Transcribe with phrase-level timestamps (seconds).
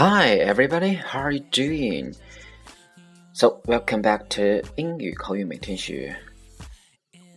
[0.00, 0.94] Hi, everybody.
[0.94, 2.16] How are you doing?
[3.34, 6.16] So, welcome back to 英语口语每天学.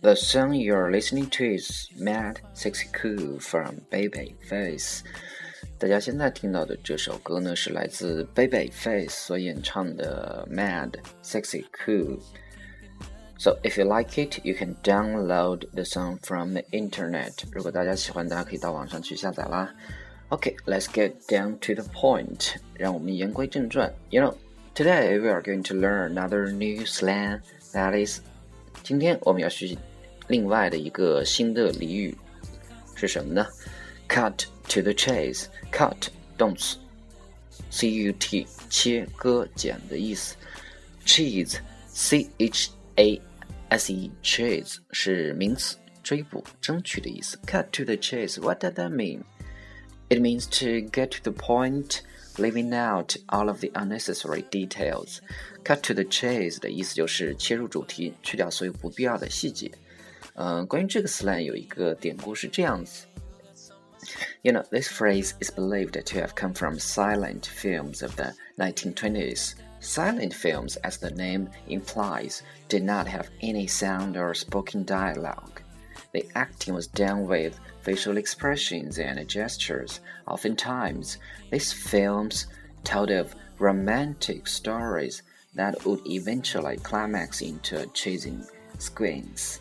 [0.00, 5.02] The song you're listening to is Mad Sexy Cool from Baby Face.
[5.78, 9.26] 大家现在听到的这首歌呢，是来自 Babyface
[11.22, 12.18] Sexy Cool.
[13.36, 17.42] So if you like it, you can download the song from the internet.
[17.52, 19.70] 如果大家喜欢，大家可以到网上去下载啦。
[20.31, 22.55] Okay, let's get down to the point.
[22.75, 23.91] 让我们言归正传。
[24.11, 24.35] You know,
[24.75, 27.41] today we are going to learn another new slang.
[27.73, 28.19] That is，
[28.83, 29.77] 今天我们要学习
[30.27, 32.15] 另外的一个新的俚语
[32.95, 33.47] 是什么呢？
[34.07, 35.45] Cut to the chase.
[35.71, 36.77] Cut 动词，
[37.71, 40.35] c u t 切割剪的意思。
[41.05, 43.21] Cheese c h a
[43.69, 47.37] s e chase 是名词，追捕、争取的意思。
[47.47, 48.39] Cut to the chase.
[48.39, 49.21] What does that mean?
[50.09, 52.01] It means to get to the point,
[52.37, 55.21] leaving out all of the unnecessary details.
[55.63, 59.71] Cut to the chase 的意思就是切入主题，去掉所有不必要的细节。
[60.35, 63.05] 嗯、呃，关于这个 slang 有一个典故是这样子。
[64.41, 69.55] You know, this phrase is believed to have come from silent films of the 1920s.
[69.81, 75.61] Silent films, as the name implies, did not have any sound or spoken dialogue.
[76.13, 79.99] The acting was done with facial expressions and gestures.
[80.25, 81.17] Oftentimes,
[81.51, 82.45] these films
[82.83, 85.21] told of romantic stories
[85.55, 88.43] that would eventually climax into chasing
[88.77, 89.59] scenes.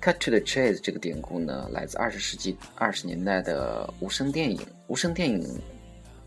[0.00, 4.60] Cut to the chase 这个典故呢，来自二十世纪二十年代的无声电影。
[4.86, 5.58] 无声电影，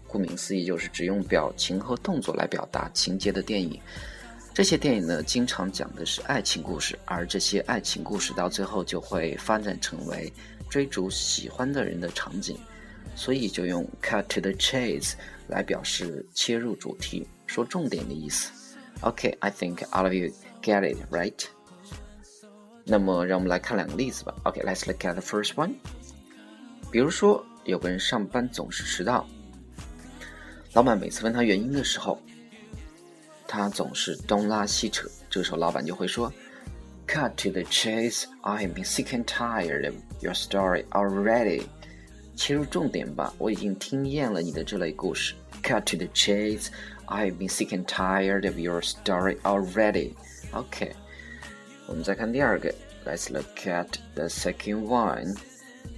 [0.08, 3.80] 顾名思义就是只用表情和动作来表达情节的电影。
[4.55, 10.31] 这些电影呢，经常讲的是爱情故事，而这些爱情故事到最后就会发展成为
[10.69, 12.59] 追逐喜欢的人的场景，
[13.17, 15.15] 所以就用 cut to the chase
[15.49, 18.51] 来表示切入主题、说重点的意思。
[19.01, 20.31] OK，I、think all of you
[20.63, 21.33] get it right。
[22.85, 24.35] 那么，让我们来看两个例子吧。
[24.45, 25.73] OK，let's、look at the first one。
[26.91, 29.27] 比如说，有个人上班总是迟到，
[30.75, 32.21] 老板每次问他原因的时候，
[33.53, 35.07] 他总是东拉西扯。
[35.29, 36.33] 这时候，老板就会说
[37.07, 38.25] ：“Cut to the chase.
[38.41, 41.65] I have been sick and tired of your story already.”
[42.35, 45.35] 切入重点吧，我已经听厌了你的这类故事。
[45.63, 46.69] Cut to the chase.
[47.05, 50.15] I have been sick and tired of your story already.
[50.53, 50.97] OK，
[51.87, 52.75] 我们再看第二个。
[53.05, 55.37] Let's look at the second one.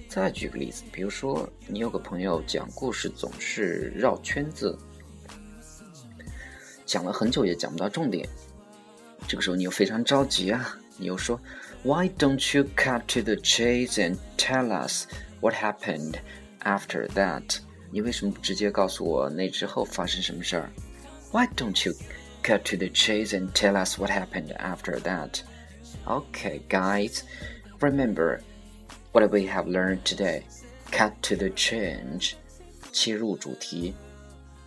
[0.09, 4.77] 再举个例子，比如说你有个朋友讲故事总是绕圈子，
[6.84, 8.28] 讲了很久也讲不到重点。
[9.28, 11.40] 这个时候你又非常着急啊，你又说，
[11.82, 15.06] Why don't you cut to the chase and tell us
[15.40, 16.16] what happened
[16.62, 17.58] after that？
[17.90, 20.70] 你为什么不直接告诉我那之后发生什么事儿？
[21.32, 21.94] Why don't you
[22.42, 25.40] cut to the chase and tell us what happened after that?
[26.06, 27.22] Okay, guys,
[27.80, 28.40] remember
[29.12, 30.42] what we have learned today.
[30.90, 32.32] Cut to the change.
[32.92, 33.94] 切入主题，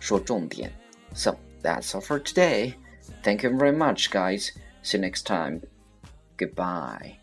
[0.00, 0.72] 说重点。
[1.14, 2.75] So that's all for today.
[3.23, 4.51] Thank you very much, guys.
[4.81, 5.63] See you next time.
[6.37, 7.17] Goodbye.